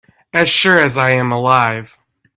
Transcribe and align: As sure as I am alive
As 0.33 0.49
sure 0.49 0.79
as 0.79 0.97
I 0.97 1.11
am 1.11 1.31
alive 1.31 1.99